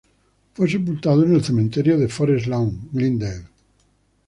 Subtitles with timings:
[0.55, 3.45] Fue sepultado en el cementerio de Forest Lawn, Glendale.